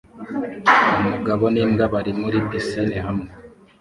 [1.01, 3.29] Umugabo n'imbwa bari muri pisine hamwe